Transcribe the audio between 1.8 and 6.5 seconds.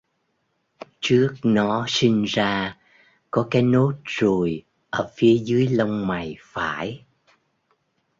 sinh ra có cái nốt ruồi ở phía dưới lông mày